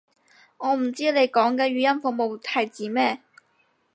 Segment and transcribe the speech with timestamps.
[0.57, 3.21] 我唔知你講嘅語音服務係指咩